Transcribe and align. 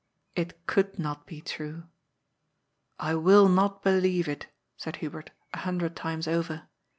It 0.35 0.65
could 0.65 0.97
not 0.97 1.27
be 1.27 1.41
true." 1.41 1.83
I 3.09 3.13
will 3.13 3.47
not 3.47 3.83
believe 3.83 4.27
it," 4.27 4.47
said 4.75 4.95
Hu 4.95 5.11
bert, 5.11 5.29
a 5.53 5.59
hundred 5.59 5.95
times 5.95 6.27
over. 6.27 6.63